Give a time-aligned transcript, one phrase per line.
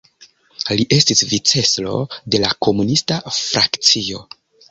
[0.79, 1.93] Li estis vicestro
[2.35, 4.27] de la komunista frakcio.